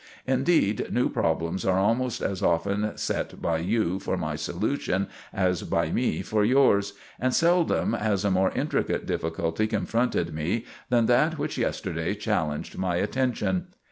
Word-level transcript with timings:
Indeed, 0.25 0.91
new 0.91 1.09
problems 1.09 1.63
are 1.63 1.77
almost 1.77 2.21
as 2.23 2.41
often 2.41 2.97
set 2.97 3.39
by 3.39 3.59
you 3.59 3.99
for 3.99 4.17
my 4.17 4.35
solution 4.35 5.07
as 5.31 5.61
by 5.61 5.91
me 5.91 6.23
for 6.23 6.43
yours, 6.43 6.93
and 7.19 7.35
seldom 7.35 7.93
has 7.93 8.25
a 8.25 8.31
more 8.31 8.49
intricate 8.55 9.05
difficulty 9.05 9.67
confronted 9.67 10.33
me 10.33 10.65
than 10.89 11.05
that 11.05 11.37
which 11.37 11.59
yesterday 11.59 12.15
challenged 12.15 12.79
my 12.79 12.95
attention. 12.95 13.67